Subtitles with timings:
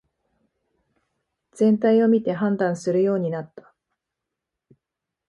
[1.51, 3.71] 全体を見て判断するようになった